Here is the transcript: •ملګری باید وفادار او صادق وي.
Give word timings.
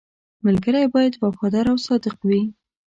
•ملګری 0.45 0.83
باید 0.93 1.13
وفادار 1.23 1.65
او 1.71 1.77
صادق 1.87 2.15
وي. 2.27 2.41